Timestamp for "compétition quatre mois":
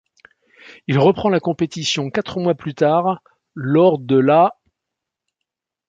1.39-2.55